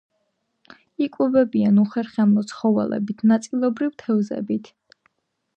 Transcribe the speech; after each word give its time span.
იკვებებიან 1.07 1.77
უხერხემლო 1.83 2.45
ცხოველებით, 2.53 3.23
ნაწილობრივ 3.33 3.95
თევზებით. 4.05 4.73